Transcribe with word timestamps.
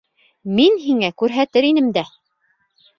Мин 0.59 0.79
һиңә 0.87 1.11
күрһәтер 1.25 1.71
инем 1.71 1.95
дә... 2.01 2.09